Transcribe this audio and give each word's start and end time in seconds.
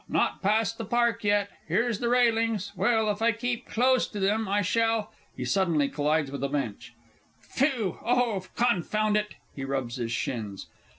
not 0.09 0.41
past 0.41 0.79
the 0.79 0.85
park 0.85 1.23
yet 1.23 1.47
here's 1.67 1.99
the 1.99 2.09
railings! 2.09 2.71
Well, 2.75 3.11
if 3.11 3.21
I 3.21 3.31
keep 3.33 3.67
close 3.67 4.07
to 4.07 4.19
them, 4.19 4.47
I 4.47 4.63
shall 4.63 5.13
(He 5.37 5.45
suddenly 5.45 5.89
collides 5.89 6.31
with 6.31 6.43
a 6.43 6.49
bench). 6.49 6.95
Phew! 7.41 7.99
Oh, 8.03 8.43
confound 8.55 9.15
it! 9.15 9.35
(_He 9.55 9.67
rubs 9.67 9.97
his 9.97 10.11
shins. 10.11 10.65